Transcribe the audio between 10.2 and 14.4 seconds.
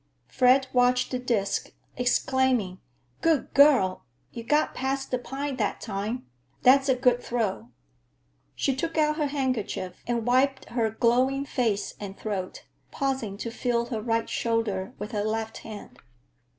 wiped her glowing face and throat, pausing to feel her right